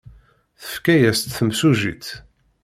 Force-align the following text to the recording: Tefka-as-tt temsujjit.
Tefka-as-tt 0.61 1.35
temsujjit. 1.37 2.07